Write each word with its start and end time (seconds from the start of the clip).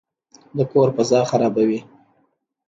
د 0.55 0.57
کور 0.71 0.89
فضا 0.95 1.19
خرابوي. 1.31 1.79